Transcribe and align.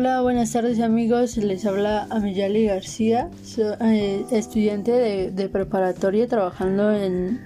Hola, 0.00 0.22
buenas 0.22 0.50
tardes 0.50 0.80
amigos, 0.80 1.36
les 1.36 1.66
habla 1.66 2.06
Amiyali 2.08 2.64
García, 2.64 3.28
soy 3.44 3.66
eh, 3.82 4.24
estudiante 4.32 4.92
de, 4.92 5.30
de, 5.30 5.48
preparatoria 5.50 6.26
trabajando 6.26 6.90
en 6.90 7.38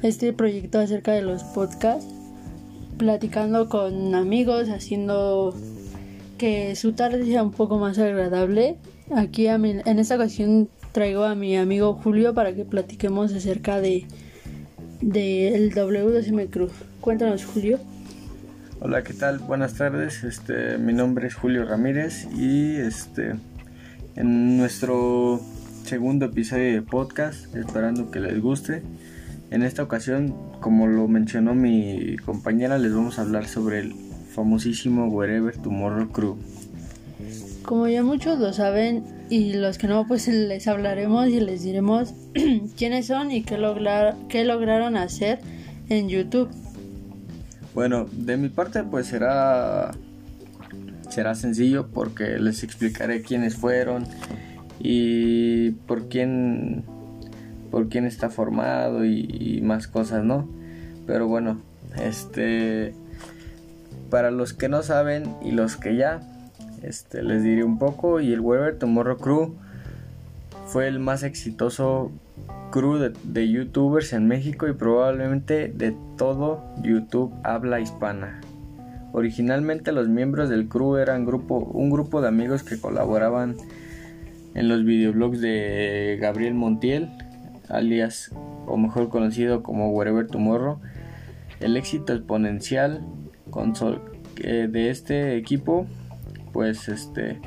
este 0.00 0.32
proyecto 0.32 0.78
acerca 0.78 1.12
de 1.12 1.20
los 1.20 1.42
podcasts, 1.42 2.10
platicando 2.96 3.68
con 3.68 4.14
amigos, 4.14 4.70
haciendo 4.70 5.54
que 6.38 6.74
su 6.74 6.94
tarde 6.94 7.26
sea 7.26 7.42
un 7.42 7.52
poco 7.52 7.76
más 7.76 7.98
agradable. 7.98 8.78
Aquí 9.14 9.46
en 9.48 9.98
esta 9.98 10.14
ocasión 10.14 10.70
traigo 10.92 11.24
a 11.24 11.34
mi 11.34 11.58
amigo 11.58 11.92
Julio 12.02 12.32
para 12.32 12.54
que 12.54 12.64
platiquemos 12.64 13.34
acerca 13.34 13.78
de 13.78 14.06
del 15.02 15.74
W2M 15.74 16.48
Cruz. 16.48 16.72
Cuéntanos 17.02 17.44
Julio. 17.44 17.78
Hola, 18.82 19.04
¿qué 19.04 19.12
tal? 19.12 19.40
Buenas 19.40 19.74
tardes. 19.74 20.24
Este, 20.24 20.78
mi 20.78 20.94
nombre 20.94 21.26
es 21.26 21.34
Julio 21.34 21.66
Ramírez 21.66 22.26
y 22.34 22.76
este 22.76 23.34
en 24.16 24.56
nuestro 24.56 25.38
segundo 25.84 26.24
episodio 26.24 26.72
de 26.72 26.80
podcast, 26.80 27.54
esperando 27.54 28.10
que 28.10 28.20
les 28.20 28.40
guste. 28.40 28.82
En 29.50 29.64
esta 29.64 29.82
ocasión, 29.82 30.34
como 30.60 30.86
lo 30.86 31.08
mencionó 31.08 31.54
mi 31.54 32.16
compañera, 32.24 32.78
les 32.78 32.94
vamos 32.94 33.18
a 33.18 33.22
hablar 33.22 33.46
sobre 33.48 33.80
el 33.80 33.94
famosísimo 34.34 35.08
Wherever 35.08 35.58
Tomorrow 35.58 36.08
Crew. 36.10 36.38
Como 37.62 37.86
ya 37.86 38.02
muchos 38.02 38.38
lo 38.38 38.54
saben 38.54 39.04
y 39.28 39.52
los 39.52 39.76
que 39.76 39.88
no, 39.88 40.06
pues 40.06 40.26
les 40.26 40.66
hablaremos 40.68 41.28
y 41.28 41.38
les 41.40 41.62
diremos 41.62 42.14
quiénes 42.78 43.08
son 43.08 43.30
y 43.30 43.42
qué, 43.42 43.58
qué 44.30 44.44
lograron 44.46 44.96
hacer 44.96 45.38
en 45.90 46.08
YouTube. 46.08 46.48
Bueno, 47.74 48.06
de 48.10 48.36
mi 48.36 48.48
parte 48.48 48.82
pues 48.82 49.06
será 49.06 49.92
será 51.08 51.34
sencillo 51.34 51.88
porque 51.88 52.38
les 52.38 52.62
explicaré 52.62 53.22
quiénes 53.22 53.56
fueron 53.56 54.04
y 54.78 55.70
por 55.70 56.08
quién 56.08 56.84
por 57.70 57.88
quién 57.88 58.04
está 58.04 58.30
formado 58.30 59.04
y, 59.04 59.60
más 59.62 59.86
cosas, 59.86 60.24
¿no? 60.24 60.48
Pero 61.06 61.28
bueno, 61.28 61.60
este 62.02 62.94
para 64.10 64.30
los 64.30 64.52
que 64.52 64.68
no 64.68 64.82
saben 64.82 65.34
y 65.42 65.52
los 65.52 65.76
que 65.76 65.96
ya 65.96 66.20
este 66.82 67.22
les 67.22 67.42
diré 67.42 67.62
un 67.62 67.78
poco 67.78 68.20
y 68.20 68.32
el 68.32 68.40
Weber 68.40 68.78
Tomorrow 68.78 69.18
Crew 69.18 69.54
fue 70.70 70.86
el 70.86 71.00
más 71.00 71.24
exitoso 71.24 72.12
crew 72.70 73.10
de, 73.24 73.50
youtubers 73.50 74.12
en 74.12 74.28
México 74.28 74.68
y 74.68 74.72
probablemente 74.72 75.66
de 75.68 75.96
todo 76.16 76.62
YouTube 76.82 77.32
habla 77.42 77.80
hispana. 77.80 78.40
Originalmente 79.12 79.90
los 79.90 80.08
miembros 80.08 80.48
del 80.48 80.68
crew 80.68 80.96
eran 80.96 81.24
grupo, 81.24 81.56
un 81.58 81.90
grupo 81.90 82.20
de 82.22 82.28
amigos 82.28 82.62
que 82.62 82.80
colaboraban 82.80 83.56
en 84.54 84.68
los 84.68 84.84
videoblogs 84.84 85.40
de 85.40 86.16
Gabriel 86.20 86.54
Montiel, 86.54 87.10
alias 87.68 88.30
o 88.66 88.76
mejor 88.76 89.08
conocido 89.08 89.64
como 89.64 89.90
Wherever 89.90 90.28
Tomorrow. 90.28 90.78
El 91.58 91.76
éxito 91.76 92.12
exponencial 92.12 93.04
eh, 94.36 94.68
de 94.70 94.90
este 94.90 95.36
equipo 95.36 95.86
pues 96.52 96.88
este 96.88 97.40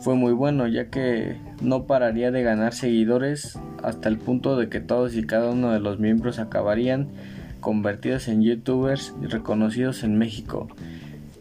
fue 0.00 0.14
muy 0.14 0.32
bueno 0.32 0.66
ya 0.66 0.86
que 0.86 1.36
no 1.60 1.84
pararía 1.84 2.30
de 2.30 2.42
ganar 2.42 2.74
seguidores 2.74 3.58
hasta 3.82 4.08
el 4.08 4.18
punto 4.18 4.56
de 4.56 4.68
que 4.68 4.80
todos 4.80 5.14
y 5.14 5.24
cada 5.24 5.50
uno 5.50 5.72
de 5.72 5.80
los 5.80 5.98
miembros 5.98 6.38
acabarían 6.38 7.08
convertidos 7.60 8.28
en 8.28 8.42
youtubers 8.42 9.14
reconocidos 9.20 10.04
en 10.04 10.18
México. 10.18 10.68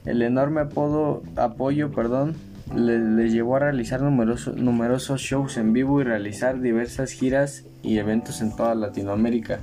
El 0.06 0.22
enorme 0.22 0.62
apodo, 0.62 1.24
apoyo 1.36 1.92
perdón, 1.92 2.36
les, 2.76 3.32
llevó 3.32 3.58
a 3.58 3.60
realizar 3.60 4.02
numerosos, 4.02 4.56
numerosos 4.56 5.22
shows 5.22 5.58
en 5.58 5.74
vivo 5.74 6.02
y 6.02 6.04
realizar 6.04 6.62
diversas 6.62 7.12
giras 7.12 7.66
y 7.84 7.98
eventos 7.98 8.42
en 8.42 8.56
toda 8.56 8.76
Latinoamérica. 8.76 9.60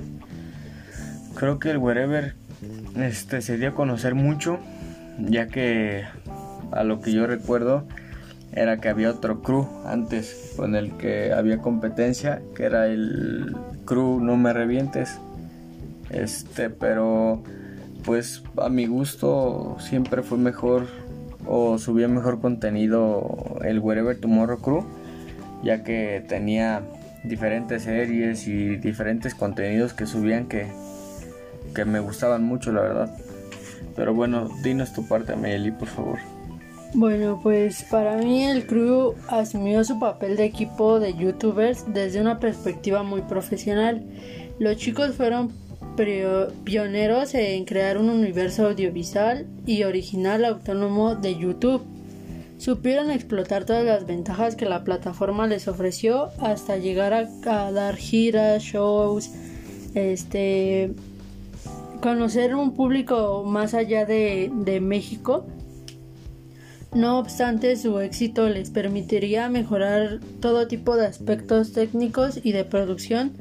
Creo 1.35 1.59
que 1.59 1.71
el 1.71 1.77
Wherever 1.77 2.35
este, 2.97 3.41
se 3.41 3.57
dio 3.57 3.69
a 3.69 3.73
conocer 3.73 4.15
mucho, 4.15 4.59
ya 5.17 5.47
que 5.47 6.03
a 6.71 6.83
lo 6.83 7.01
que 7.01 7.11
yo 7.11 7.27
recuerdo, 7.27 7.87
era 8.55 8.79
que 8.79 8.89
había 8.89 9.09
otro 9.09 9.41
crew 9.41 9.67
antes 9.85 10.53
con 10.55 10.75
el 10.75 10.91
que 10.97 11.33
había 11.33 11.59
competencia, 11.59 12.41
que 12.55 12.63
era 12.63 12.87
el 12.87 13.55
crew 13.85 14.19
No 14.19 14.37
Me 14.37 14.53
Revientes. 14.53 15.19
Este, 16.09 16.69
pero 16.69 17.41
pues 18.05 18.43
a 18.57 18.69
mi 18.69 18.85
gusto 18.85 19.77
siempre 19.79 20.21
fue 20.21 20.37
mejor 20.37 20.87
o 21.47 21.77
subía 21.77 22.07
mejor 22.07 22.39
contenido 22.39 23.57
el 23.63 23.79
Wherever 23.79 24.19
Tomorrow 24.19 24.59
Crew, 24.59 24.85
ya 25.63 25.83
que 25.83 26.23
tenía 26.27 26.81
diferentes 27.23 27.83
series 27.83 28.47
y 28.47 28.75
diferentes 28.77 29.33
contenidos 29.33 29.93
que 29.93 30.05
subían 30.05 30.47
que, 30.47 30.67
que 31.73 31.85
me 31.85 31.99
gustaban 31.99 32.43
mucho, 32.43 32.71
la 32.71 32.81
verdad. 32.81 33.17
Pero 33.95 34.13
bueno, 34.13 34.49
dinos 34.63 34.93
tu 34.93 35.07
parte, 35.07 35.35
Meli, 35.35 35.71
por 35.71 35.87
favor. 35.87 36.19
Bueno, 36.95 37.39
pues 37.41 37.83
para 37.89 38.17
mí 38.17 38.43
el 38.43 38.67
crew 38.67 39.15
asumió 39.27 39.83
su 39.83 39.97
papel 39.97 40.37
de 40.37 40.45
equipo 40.45 40.99
de 40.99 41.15
youtubers 41.15 41.91
desde 41.91 42.21
una 42.21 42.39
perspectiva 42.39 43.01
muy 43.01 43.21
profesional. 43.21 44.03
Los 44.59 44.77
chicos 44.77 45.15
fueron 45.15 45.51
pioneros 46.63 47.33
en 47.33 47.65
crear 47.65 47.97
un 47.97 48.11
universo 48.11 48.67
audiovisual 48.67 49.47
y 49.65 49.83
original 49.83 50.45
autónomo 50.45 51.15
de 51.15 51.35
YouTube. 51.35 51.81
Supieron 52.59 53.09
explotar 53.09 53.65
todas 53.65 53.83
las 53.83 54.05
ventajas 54.05 54.55
que 54.55 54.65
la 54.65 54.83
plataforma 54.83 55.47
les 55.47 55.67
ofreció 55.67 56.29
hasta 56.39 56.77
llegar 56.77 57.13
a, 57.13 57.71
dar 57.71 57.95
giras, 57.95 58.61
shows, 58.61 59.31
este 59.95 60.93
conocer 62.01 62.53
un 62.53 62.73
público 62.73 63.43
más 63.47 63.73
allá 63.73 64.05
de, 64.05 64.51
de 64.53 64.79
México 64.79 65.47
no 66.95 67.19
obstante, 67.19 67.75
su 67.75 67.99
éxito 67.99 68.49
les 68.49 68.69
permitiría 68.69 69.49
mejorar 69.49 70.19
todo 70.39 70.67
tipo 70.67 70.95
de 70.95 71.07
aspectos 71.07 71.73
técnicos 71.73 72.39
y 72.43 72.51
de 72.51 72.65
producción. 72.65 73.33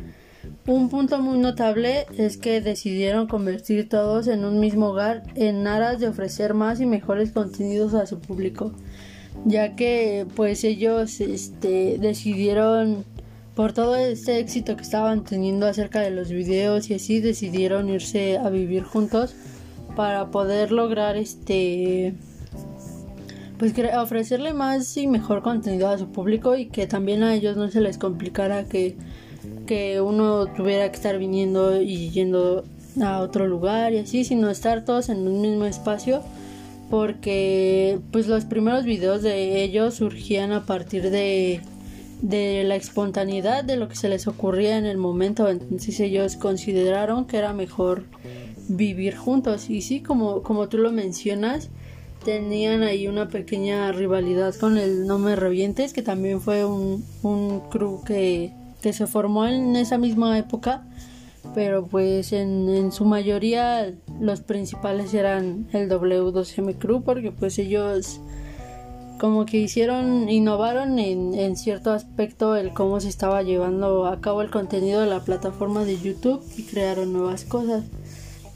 Un 0.66 0.88
punto 0.88 1.20
muy 1.20 1.38
notable 1.38 2.06
es 2.16 2.36
que 2.36 2.60
decidieron 2.60 3.26
convertir 3.26 3.88
todos 3.88 4.28
en 4.28 4.44
un 4.44 4.60
mismo 4.60 4.88
hogar 4.88 5.24
en 5.34 5.66
aras 5.66 6.00
de 6.00 6.08
ofrecer 6.08 6.54
más 6.54 6.80
y 6.80 6.86
mejores 6.86 7.32
contenidos 7.32 7.94
a 7.94 8.06
su 8.06 8.20
público, 8.20 8.72
ya 9.44 9.76
que 9.76 10.26
pues 10.34 10.64
ellos 10.64 11.20
este, 11.20 11.98
decidieron 11.98 13.04
por 13.54 13.72
todo 13.72 13.96
este 13.96 14.38
éxito 14.38 14.76
que 14.76 14.82
estaban 14.82 15.24
teniendo 15.24 15.66
acerca 15.66 16.00
de 16.00 16.10
los 16.10 16.30
videos 16.30 16.90
y 16.90 16.94
así 16.94 17.20
decidieron 17.20 17.90
irse 17.90 18.38
a 18.38 18.48
vivir 18.48 18.82
juntos 18.82 19.34
para 19.94 20.30
poder 20.30 20.72
lograr 20.72 21.16
este 21.16 22.14
pues 23.62 23.74
ofrecerle 23.96 24.54
más 24.54 24.96
y 24.96 25.06
mejor 25.06 25.40
contenido 25.40 25.88
a 25.88 25.96
su 25.96 26.08
público 26.08 26.56
y 26.56 26.66
que 26.66 26.88
también 26.88 27.22
a 27.22 27.32
ellos 27.32 27.56
no 27.56 27.70
se 27.70 27.80
les 27.80 27.96
complicara 27.96 28.64
que, 28.64 28.96
que 29.68 30.00
uno 30.00 30.46
tuviera 30.48 30.90
que 30.90 30.96
estar 30.96 31.16
viniendo 31.16 31.80
y 31.80 32.10
yendo 32.10 32.64
a 33.00 33.20
otro 33.20 33.46
lugar 33.46 33.92
y 33.92 33.98
así, 33.98 34.24
sino 34.24 34.50
estar 34.50 34.84
todos 34.84 35.10
en 35.10 35.28
un 35.28 35.42
mismo 35.42 35.64
espacio 35.64 36.24
porque 36.90 38.00
pues 38.10 38.26
los 38.26 38.46
primeros 38.46 38.84
videos 38.84 39.22
de 39.22 39.62
ellos 39.62 39.94
surgían 39.94 40.50
a 40.50 40.66
partir 40.66 41.10
de, 41.10 41.60
de 42.20 42.64
la 42.64 42.74
espontaneidad 42.74 43.62
de 43.62 43.76
lo 43.76 43.88
que 43.88 43.94
se 43.94 44.08
les 44.08 44.26
ocurría 44.26 44.76
en 44.76 44.86
el 44.86 44.96
momento. 44.96 45.48
Entonces 45.48 46.00
ellos 46.00 46.34
consideraron 46.34 47.26
que 47.26 47.36
era 47.36 47.52
mejor 47.52 48.06
vivir 48.66 49.14
juntos. 49.14 49.70
Y 49.70 49.82
sí 49.82 50.00
como, 50.00 50.42
como 50.42 50.68
tú 50.68 50.78
lo 50.78 50.90
mencionas 50.90 51.70
tenían 52.24 52.82
ahí 52.82 53.08
una 53.08 53.28
pequeña 53.28 53.92
rivalidad 53.92 54.54
con 54.54 54.78
el 54.78 55.06
No 55.06 55.18
Me 55.18 55.36
Revientes, 55.36 55.92
que 55.92 56.02
también 56.02 56.40
fue 56.40 56.64
un, 56.64 57.04
un 57.22 57.60
crew 57.70 58.02
que, 58.04 58.52
que, 58.80 58.92
se 58.92 59.06
formó 59.06 59.46
en 59.46 59.76
esa 59.76 59.98
misma 59.98 60.38
época, 60.38 60.84
pero 61.54 61.86
pues 61.86 62.32
en, 62.32 62.68
en, 62.68 62.92
su 62.92 63.04
mayoría 63.04 63.92
los 64.20 64.40
principales 64.40 65.12
eran 65.14 65.68
el 65.72 65.88
W2M 65.88 66.78
Crew, 66.78 67.02
porque 67.02 67.32
pues 67.32 67.58
ellos 67.58 68.20
como 69.18 69.46
que 69.46 69.58
hicieron, 69.58 70.28
innovaron 70.28 70.98
en, 70.98 71.34
en 71.34 71.56
cierto 71.56 71.92
aspecto 71.92 72.56
el 72.56 72.72
cómo 72.72 72.98
se 73.00 73.08
estaba 73.08 73.42
llevando 73.42 74.06
a 74.06 74.20
cabo 74.20 74.42
el 74.42 74.50
contenido 74.50 75.00
de 75.00 75.06
la 75.06 75.20
plataforma 75.20 75.84
de 75.84 75.96
YouTube 75.96 76.42
y 76.56 76.64
crearon 76.64 77.12
nuevas 77.12 77.44
cosas. 77.44 77.84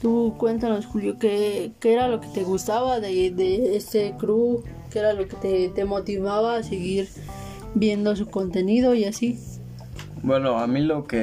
Tú 0.01 0.35
cuéntanos, 0.37 0.85
Julio, 0.85 1.17
¿qué, 1.19 1.71
qué 1.79 1.93
era 1.93 2.07
lo 2.07 2.21
que 2.21 2.27
te 2.27 2.43
gustaba 2.43 2.99
de, 2.99 3.31
de 3.31 3.75
este 3.75 4.13
crew? 4.19 4.63
¿Qué 4.91 4.99
era 4.99 5.13
lo 5.13 5.27
que 5.27 5.35
te, 5.35 5.69
te, 5.69 5.85
motivaba 5.85 6.57
a 6.57 6.63
seguir 6.63 7.07
viendo 7.73 8.15
su 8.15 8.27
contenido 8.27 8.93
y 8.93 9.05
así? 9.05 9.39
Bueno, 10.21 10.59
a 10.59 10.67
mí 10.67 10.81
lo 10.81 11.05
que 11.05 11.17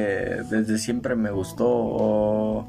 desde 0.51 0.79
siempre 0.79 1.15
me 1.15 1.31
gustó 1.31 1.69
o, 1.69 2.67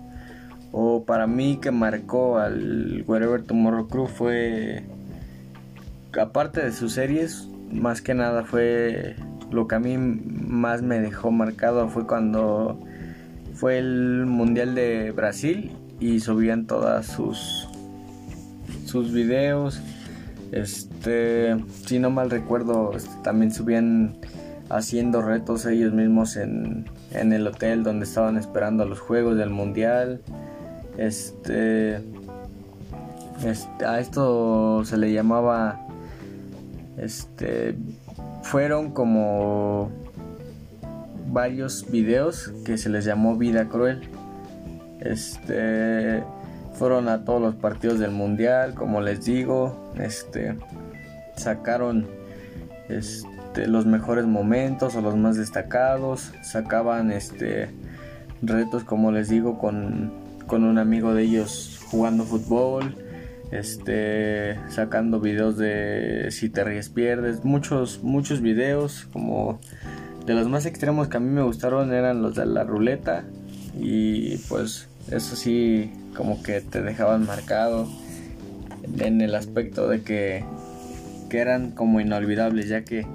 o 0.71 1.03
para 1.05 1.25
mí 1.25 1.57
que 1.59 1.71
marcó 1.71 2.37
al 2.37 3.03
Wherever 3.07 3.41
Tomorrow 3.41 3.87
Crew 3.87 4.07
fue 4.07 4.83
aparte 6.19 6.61
de 6.61 6.71
sus 6.71 6.93
series, 6.93 7.49
más 7.71 8.01
que 8.01 8.13
nada 8.13 8.43
fue 8.43 9.15
lo 9.51 9.67
que 9.67 9.75
a 9.75 9.79
mí 9.79 9.97
más 9.97 10.83
me 10.83 10.99
dejó 10.99 11.31
marcado 11.31 11.89
fue 11.89 12.05
cuando 12.05 12.79
fue 13.53 13.79
el 13.79 14.25
Mundial 14.27 14.75
de 14.75 15.11
Brasil 15.11 15.71
y 15.99 16.19
subían 16.19 16.65
todas 16.65 17.07
sus 17.07 17.67
sus 18.85 19.11
videos. 19.11 19.81
Este, 20.51 21.55
si 21.85 21.99
no 21.99 22.09
mal 22.09 22.29
recuerdo, 22.29 22.93
este, 22.95 23.13
también 23.23 23.51
subían 23.51 24.15
haciendo 24.69 25.21
retos 25.21 25.65
ellos 25.65 25.93
mismos 25.93 26.37
en, 26.37 26.85
en 27.11 27.33
el 27.33 27.45
hotel 27.47 27.83
donde 27.83 28.05
estaban 28.05 28.37
esperando 28.37 28.85
los 28.85 28.99
juegos 28.99 29.37
del 29.37 29.49
mundial. 29.49 30.21
Este, 30.97 31.99
este, 33.43 33.85
a 33.85 33.99
esto 33.99 34.83
se 34.85 34.97
le 34.97 35.11
llamaba 35.11 35.81
este 36.97 37.75
fueron 38.43 38.91
como 38.91 39.91
varios 41.27 41.89
videos 41.91 42.53
que 42.63 42.77
se 42.77 42.87
les 42.87 43.03
llamó 43.03 43.35
vida 43.35 43.67
cruel 43.67 44.07
este 45.05 46.23
fueron 46.73 47.07
a 47.07 47.23
todos 47.23 47.41
los 47.41 47.55
partidos 47.55 47.99
del 47.99 48.11
mundial 48.11 48.73
como 48.73 49.01
les 49.01 49.25
digo 49.25 49.93
este 49.97 50.55
sacaron 51.35 52.07
este, 52.89 53.67
los 53.67 53.85
mejores 53.85 54.25
momentos 54.25 54.95
o 54.95 55.01
los 55.01 55.15
más 55.15 55.37
destacados 55.37 56.31
sacaban 56.43 57.11
este 57.11 57.69
retos 58.41 58.83
como 58.83 59.11
les 59.11 59.29
digo 59.29 59.57
con, 59.57 60.11
con 60.47 60.63
un 60.63 60.77
amigo 60.77 61.13
de 61.13 61.23
ellos 61.23 61.79
jugando 61.89 62.23
fútbol 62.23 62.95
este 63.51 64.59
sacando 64.69 65.19
videos 65.19 65.57
de 65.57 66.27
si 66.31 66.49
te 66.49 66.63
ríes 66.63 66.89
pierdes 66.89 67.45
muchos 67.45 68.01
muchos 68.03 68.41
videos 68.41 69.07
como 69.13 69.59
de 70.25 70.33
los 70.33 70.47
más 70.47 70.65
extremos 70.65 71.07
que 71.07 71.17
a 71.17 71.19
mí 71.19 71.29
me 71.29 71.43
gustaron 71.43 71.93
eran 71.93 72.21
los 72.21 72.35
de 72.35 72.45
la 72.45 72.63
ruleta 72.63 73.23
y 73.77 74.37
pues 74.49 74.87
eso 75.11 75.35
sí 75.35 75.91
como 76.15 76.41
que 76.43 76.61
te 76.61 76.81
dejaban 76.81 77.25
marcado 77.25 77.87
en 78.99 79.21
el 79.21 79.35
aspecto 79.35 79.87
de 79.87 80.01
que, 80.01 80.43
que 81.29 81.39
eran 81.39 81.71
como 81.71 81.99
inolvidables 81.99 82.69
ya 82.69 82.83
que 82.83 83.05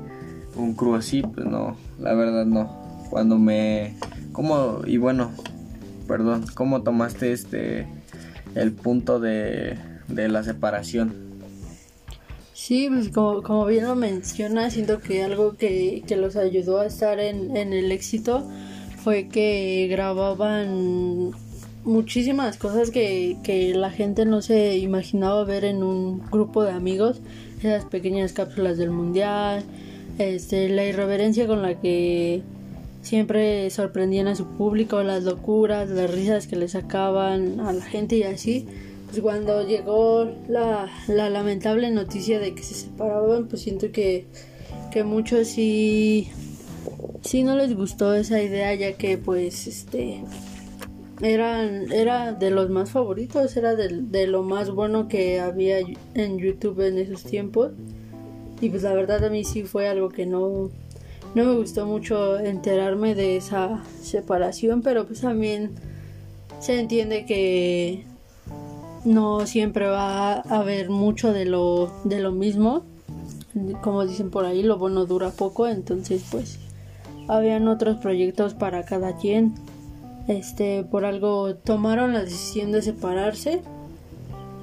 un 0.57 0.75
crew 0.75 0.95
así 0.95 1.23
pues 1.23 1.47
no 1.47 1.77
la 1.99 2.15
verdad 2.15 2.45
no 2.45 3.07
cuando 3.09 3.39
me 3.39 3.95
como 4.33 4.83
y 4.87 4.97
bueno 4.99 5.31
perdón 6.07 6.45
cómo 6.55 6.83
tomaste 6.83 7.33
este 7.33 7.87
el 8.55 8.73
punto 8.73 9.21
de 9.21 9.79
de 10.15 10.29
la 10.29 10.43
separación. 10.43 11.15
Sí, 12.53 12.89
pues 12.91 13.09
como, 13.09 13.65
bien 13.67 13.85
lo 13.85 13.97
menciona, 13.97 14.71
siento 14.71 15.01
que 15.01 15.23
algo 15.23 15.57
que, 15.57 16.05
los 16.17 16.37
ayudó 16.37 16.81
a 16.81 16.87
estar 16.87 17.19
en, 17.19 17.57
el 17.57 17.91
éxito 17.91 18.47
fue 19.03 19.29
que 19.29 19.89
grababan 19.91 21.31
muchísimas 21.85 22.57
cosas 22.57 22.91
que, 22.91 23.37
que, 23.43 23.75
la 23.75 23.91
gente 23.91 24.25
no 24.25 24.43
se 24.43 24.79
imaginaba 24.79 25.45
ver 25.45 25.65
en 25.65 25.83
un 25.83 26.23
grupo 26.31 26.63
de 26.63 26.73
amigos, 26.73 27.21
esas 27.59 27.85
pequeñas 27.85 28.33
cápsulas 28.33 28.79
del 28.79 28.91
mundial, 28.91 29.65
este, 30.19 30.69
la 30.69 30.85
irreverencia 30.85 31.47
con 31.47 31.63
la 31.63 31.81
que 31.81 32.43
siempre 33.03 33.71
sorprendían 33.71 34.29
a 34.29 34.37
su 34.37 34.47
público, 34.47 35.03
las 35.03 35.25
locuras, 35.25 35.89
las 35.89 36.11
risas 36.11 36.47
que 36.47 36.57
le 36.57 36.69
sacaban 36.69 37.61
a 37.61 37.73
la 37.73 37.83
gente 37.83 38.17
y 38.17 38.23
así. 38.25 38.67
Pues 39.07 39.23
cuando 39.23 39.67
llegó 39.67 40.31
la, 40.49 40.89
lamentable 41.09 41.91
noticia 41.91 42.39
de 42.39 42.55
que 42.55 42.63
se 42.63 42.75
separaban, 42.75 43.49
pues 43.49 43.63
siento 43.63 43.91
que, 43.91 44.27
que 44.93 45.03
muchos 45.03 45.49
sí, 45.49 46.31
sí 47.23 47.43
no 47.43 47.57
les 47.57 47.75
gustó 47.75 48.15
esa 48.15 48.41
idea, 48.41 48.73
ya 48.75 48.93
que 48.93 49.19
pues 49.19 49.67
este 49.67 50.23
eran, 51.23 51.93
era 51.93 52.33
de 52.33 52.51
los 52.51 52.71
más 52.71 52.91
favoritos, 52.91 53.57
era 53.57 53.75
de, 53.75 53.89
de 53.89 54.27
lo 54.27 54.43
más 54.43 54.71
bueno 54.71 55.09
que 55.09 55.41
había 55.41 55.79
en 56.15 56.39
YouTube 56.39 56.81
en 56.87 56.99
esos 56.99 57.25
tiempos. 57.25 57.73
Y 58.61 58.69
pues 58.69 58.83
la 58.83 58.93
verdad 58.93 59.25
a 59.25 59.31
mí 59.31 59.45
sí 59.45 59.63
fue 59.65 59.89
algo 59.89 60.11
que 60.11 60.27
no, 60.27 60.71
no 61.35 61.45
me 61.45 61.55
gustó 61.55 61.87
mucho 61.87 62.39
enterarme 62.39 63.15
de 63.15 63.37
esa 63.37 63.83
separación, 64.03 64.83
pero 64.83 65.07
pues 65.07 65.21
también 65.21 65.71
se 66.61 66.79
entiende 66.79 67.25
que 67.25 68.05
no 69.05 69.47
siempre 69.47 69.87
va 69.87 70.35
a 70.35 70.41
haber 70.59 70.91
mucho 70.91 71.33
de 71.33 71.47
lo, 71.47 71.91
de 72.05 72.21
lo 72.21 72.33
mismo. 72.33 72.85
Como 73.83 74.07
dicen 74.07 74.31
por 74.31 74.45
ahí, 74.45 74.63
lo 74.63 74.79
bueno 74.79 75.07
dura 75.07 75.31
poco, 75.31 75.67
entonces 75.67 76.25
pues 76.31 76.59
habían 77.29 77.69
otros 77.69 77.97
proyectos 77.97 78.55
para 78.55 78.85
cada 78.85 79.17
quien. 79.17 79.55
Este, 80.31 80.85
por 80.85 81.05
algo 81.05 81.57
tomaron 81.57 82.13
la 82.13 82.21
decisión 82.21 82.71
de 82.73 82.83
separarse. 82.83 83.63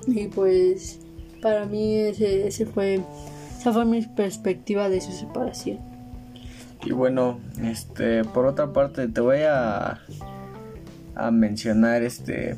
Y 0.08 0.28
pues 0.28 1.00
para 1.42 1.66
mí 1.66 1.94
ese, 1.94 2.48
ese 2.48 2.66
fue 2.66 3.02
esa 3.60 3.74
fue 3.74 3.86
mi 3.86 4.02
perspectiva 4.02 4.88
de 4.88 5.02
su 5.02 5.12
separación. 5.12 5.80
Y 6.86 6.94
bueno, 6.94 7.40
este, 7.62 8.24
por 8.24 8.46
otra 8.46 8.72
parte 8.72 9.08
te 9.08 9.20
voy 9.20 9.40
a 9.40 10.00
a 11.18 11.32
mencionar 11.32 12.04
este 12.04 12.56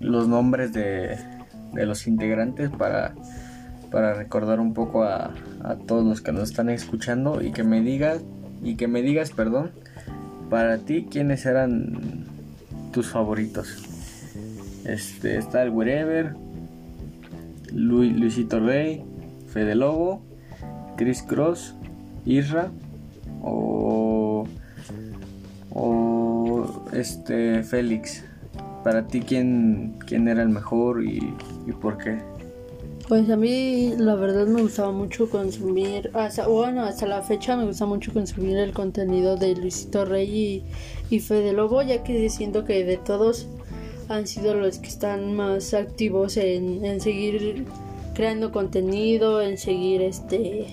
los 0.00 0.28
nombres 0.28 0.72
de, 0.72 1.16
los 1.72 2.06
integrantes 2.06 2.68
para, 2.70 3.14
para 3.90 4.14
recordar 4.14 4.60
un 4.60 4.74
poco 4.74 5.04
a, 5.04 5.32
todos 5.86 6.04
los 6.04 6.20
que 6.20 6.32
nos 6.32 6.50
están 6.50 6.68
escuchando 6.68 7.42
y 7.42 7.50
que 7.50 7.64
me 7.64 7.80
digas 7.80 8.22
y 8.62 8.76
que 8.76 8.86
me 8.86 9.02
digas 9.02 9.30
perdón 9.30 9.72
para 10.50 10.78
ti 10.78 11.06
quiénes 11.10 11.46
eran 11.46 12.24
tus 12.92 13.08
favoritos 13.08 13.82
este 14.84 15.36
está 15.36 15.62
el 15.62 15.70
Wherever 15.70 16.34
Luisito 17.72 18.60
Rey 18.60 19.04
Fede 19.48 19.74
Lobo 19.74 20.22
Chris 20.96 21.22
Cross 21.22 21.74
Isra 22.24 22.70
o, 23.42 24.46
o 25.70 26.84
este 26.92 27.62
Félix 27.62 28.24
para 28.86 29.08
ti, 29.08 29.20
¿quién, 29.20 29.98
quién 30.06 30.28
era 30.28 30.42
el 30.42 30.48
mejor 30.48 31.04
y, 31.04 31.18
por 31.80 31.98
qué? 31.98 32.18
Pues 33.08 33.30
a 33.30 33.36
mí 33.36 33.94
la 33.96 34.16
verdad 34.16 34.48
me 34.48 34.62
gustaba 34.62 34.90
mucho 34.90 35.30
consumir, 35.30 36.10
hasta, 36.12 36.48
bueno, 36.48 36.82
hasta 36.82 37.06
la 37.06 37.22
fecha 37.22 37.56
me 37.56 37.64
gusta 37.64 37.86
mucho 37.86 38.12
consumir 38.12 38.56
el 38.56 38.72
contenido 38.72 39.36
de 39.36 39.54
Luisito 39.54 40.04
Rey 40.04 40.64
y, 41.08 41.20
Fede 41.20 41.52
Lobo, 41.52 41.82
ya 41.82 42.02
que 42.02 42.28
siento 42.30 42.64
que 42.64 42.84
de 42.84 42.96
todos 42.96 43.46
han 44.08 44.26
sido 44.26 44.54
los 44.54 44.78
que 44.78 44.88
están 44.88 45.36
más 45.36 45.72
activos 45.72 46.36
en, 46.36 46.84
en 46.84 47.00
seguir 47.00 47.66
creando 48.14 48.50
contenido, 48.50 49.40
en 49.40 49.56
seguir 49.56 50.02
este 50.02 50.66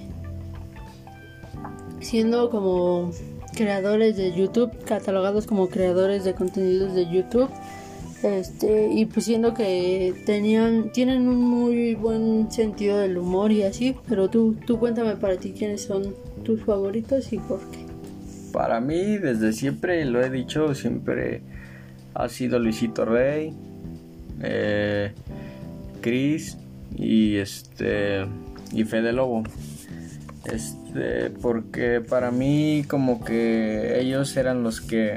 siendo 2.00 2.50
como 2.50 3.12
creadores 3.56 4.18
de 4.18 4.34
YouTube, 4.34 4.72
catalogados 4.86 5.46
como 5.46 5.70
creadores 5.70 6.24
de 6.24 6.34
contenidos 6.34 6.96
de 6.96 7.06
YouTube 7.12 7.50
este, 8.24 8.90
y 8.92 9.06
pues 9.06 9.26
siendo 9.26 9.54
que 9.54 10.14
tenían, 10.26 10.92
tienen 10.92 11.28
un 11.28 11.42
muy 11.42 11.96
buen 11.96 12.52
sentido 12.52 12.98
del 13.00 13.18
humor 13.18 13.52
y 13.52 13.64
así, 13.64 13.96
pero 14.08 14.30
tú, 14.30 14.56
tú 14.66 14.80
cuéntame 14.80 15.16
para 15.16 15.38
ti 15.38 15.54
quiénes 15.58 15.84
son 15.84 16.16
tus 16.44 16.62
favoritos 16.62 17.32
y 17.34 17.38
por 17.38 17.60
qué. 17.72 17.80
Para 18.52 18.80
mí, 18.80 19.18
desde 19.18 19.52
siempre, 19.52 20.06
lo 20.06 20.24
he 20.24 20.30
dicho, 20.30 20.74
siempre 20.76 21.42
ha 22.14 22.30
sido 22.30 22.60
Luisito 22.60 23.06
Rey, 23.06 23.54
eh, 24.42 25.12
Chris 26.02 26.58
y 26.96 27.38
este 27.38 28.26
y 28.72 28.84
Fede 28.84 29.14
Lobo. 29.14 29.44
Este, 30.46 31.30
porque 31.30 32.02
para 32.02 32.32
mí 32.32 32.84
como 32.88 33.24
que 33.24 34.00
ellos 34.00 34.36
eran 34.36 34.62
los 34.62 34.82
que 34.82 35.16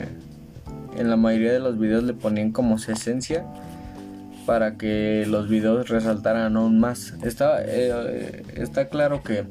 en 0.97 1.11
la 1.11 1.17
mayoría 1.17 1.53
de 1.53 1.61
los 1.61 1.79
videos 1.79 2.05
le 2.05 2.15
ponían 2.15 2.53
como 2.53 2.77
esencia 2.77 3.45
para 4.47 4.77
que 4.77 5.25
los 5.27 5.49
videos 5.49 5.89
resaltaran 5.89 6.57
aún 6.57 6.79
más. 6.79 7.15
Está, 7.23 7.59
eh, 7.65 8.45
está 8.55 8.89
claro 8.89 9.23
que, 9.23 9.45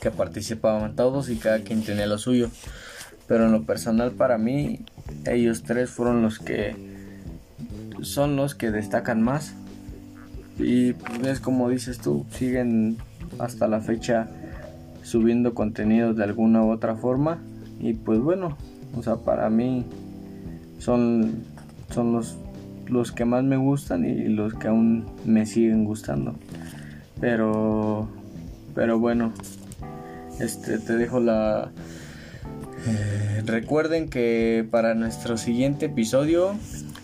que 0.00 0.10
participaban 0.10 0.94
todos 0.94 1.30
y 1.30 1.36
cada 1.36 1.60
quien 1.60 1.82
tenía 1.82 2.06
lo 2.06 2.18
suyo. 2.18 2.50
Pero 3.26 3.46
en 3.46 3.52
lo 3.52 3.64
personal 3.64 4.12
para 4.12 4.36
mí, 4.36 4.80
ellos 5.24 5.62
tres 5.62 5.90
fueron 5.90 6.22
los 6.22 6.38
que 6.38 6.76
son 8.02 8.36
los 8.36 8.54
que 8.54 8.70
destacan 8.70 9.22
más. 9.22 9.54
Y 10.58 10.92
pues, 10.92 11.26
es 11.26 11.40
como 11.40 11.70
dices 11.70 11.98
tú, 11.98 12.26
siguen 12.30 12.98
hasta 13.38 13.66
la 13.66 13.80
fecha 13.80 14.28
subiendo 15.02 15.54
contenido 15.54 16.12
de 16.12 16.24
alguna 16.24 16.62
u 16.62 16.70
otra 16.70 16.94
forma. 16.96 17.38
Y 17.80 17.94
pues 17.94 18.20
bueno, 18.20 18.56
o 18.96 19.02
sea, 19.02 19.16
para 19.16 19.48
mí 19.50 19.86
son, 20.84 21.44
son 21.90 22.12
los, 22.12 22.36
los 22.86 23.12
que 23.12 23.24
más 23.24 23.42
me 23.42 23.56
gustan 23.56 24.04
y 24.04 24.28
los 24.28 24.54
que 24.54 24.68
aún 24.68 25.06
me 25.24 25.46
siguen 25.46 25.84
gustando. 25.84 26.34
Pero 27.20 28.08
Pero 28.74 28.98
bueno, 28.98 29.32
este 30.40 30.78
te 30.78 30.96
dejo 30.96 31.20
la 31.20 31.70
eh, 32.86 33.42
recuerden 33.46 34.08
que 34.08 34.66
para 34.70 34.94
nuestro 34.94 35.38
siguiente 35.38 35.86
episodio 35.86 36.54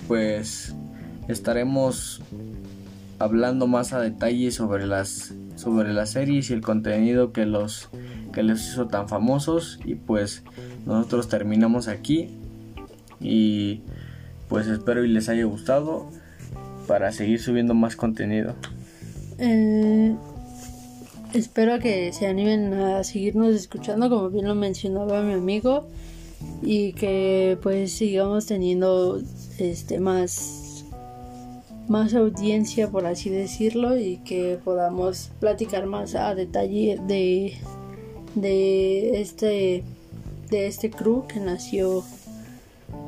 pues 0.08 0.74
estaremos 1.28 2.22
hablando 3.18 3.66
más 3.66 3.92
a 3.92 4.00
detalle 4.00 4.50
sobre 4.50 4.86
las 4.86 5.34
sobre 5.54 6.06
series 6.06 6.50
y 6.50 6.54
el 6.54 6.60
contenido 6.60 7.32
que 7.32 7.46
los 7.46 7.88
que 8.32 8.42
les 8.42 8.66
hizo 8.66 8.88
tan 8.88 9.08
famosos 9.08 9.78
y 9.84 9.94
pues 9.94 10.42
nosotros 10.86 11.28
terminamos 11.28 11.86
aquí 11.86 12.39
y 13.20 13.82
pues 14.48 14.66
espero 14.66 15.04
y 15.04 15.08
les 15.08 15.28
haya 15.28 15.44
gustado 15.44 16.10
para 16.86 17.12
seguir 17.12 17.40
subiendo 17.40 17.74
más 17.74 17.94
contenido. 17.96 18.54
Eh, 19.38 20.14
espero 21.32 21.78
que 21.78 22.12
se 22.12 22.26
animen 22.26 22.74
a 22.74 23.04
seguirnos 23.04 23.54
escuchando 23.54 24.08
como 24.10 24.30
bien 24.30 24.48
lo 24.48 24.54
mencionaba 24.54 25.22
mi 25.22 25.34
amigo 25.34 25.86
y 26.62 26.92
que 26.94 27.58
pues 27.62 27.92
sigamos 27.92 28.46
teniendo 28.46 29.20
este 29.58 30.00
más 30.00 30.84
más 31.88 32.14
audiencia 32.14 32.90
por 32.90 33.06
así 33.06 33.30
decirlo 33.30 33.96
y 33.96 34.18
que 34.18 34.58
podamos 34.64 35.30
platicar 35.40 35.86
más 35.86 36.14
a 36.14 36.34
detalle 36.34 36.98
de 37.06 37.54
de 38.34 39.20
este 39.20 39.84
de 40.50 40.66
este 40.66 40.90
crew 40.90 41.26
que 41.26 41.40
nació 41.40 42.04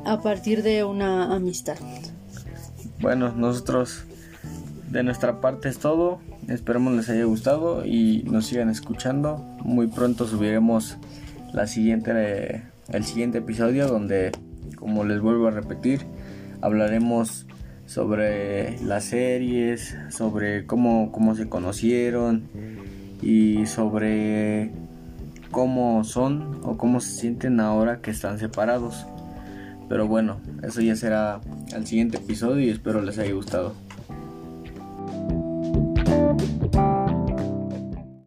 a 0.05 0.21
partir 0.21 0.63
de 0.63 0.83
una 0.83 1.33
amistad. 1.33 1.77
Bueno, 2.99 3.33
nosotros 3.35 4.03
de 4.89 5.03
nuestra 5.03 5.41
parte 5.41 5.69
es 5.69 5.79
todo. 5.79 6.19
Esperemos 6.47 6.93
les 6.93 7.09
haya 7.09 7.25
gustado 7.25 7.85
y 7.85 8.23
nos 8.23 8.47
sigan 8.47 8.69
escuchando. 8.69 9.37
Muy 9.63 9.87
pronto 9.87 10.27
subiremos 10.27 10.97
la 11.53 11.67
siguiente 11.67 12.63
el 12.89 13.05
siguiente 13.05 13.37
episodio 13.37 13.87
donde 13.87 14.31
como 14.75 15.05
les 15.05 15.21
vuelvo 15.21 15.47
a 15.47 15.51
repetir 15.51 16.01
hablaremos 16.63 17.45
sobre 17.85 18.79
las 18.81 19.03
series, 19.03 19.97
sobre 20.09 20.65
cómo, 20.65 21.11
cómo 21.11 21.35
se 21.35 21.49
conocieron 21.49 22.47
y 23.21 23.65
sobre 23.65 24.71
cómo 25.51 26.05
son 26.05 26.61
o 26.63 26.77
cómo 26.77 27.01
se 27.01 27.11
sienten 27.11 27.59
ahora 27.59 27.99
que 28.01 28.11
están 28.11 28.39
separados. 28.39 29.05
Pero 29.93 30.07
bueno, 30.07 30.41
eso 30.63 30.81
ya 30.81 30.95
será 30.95 31.39
al 31.71 31.85
siguiente 31.85 32.17
episodio 32.17 32.65
y 32.65 32.69
espero 32.71 32.99
les 33.03 33.19
haya 33.19 33.31
gustado. 33.31 33.75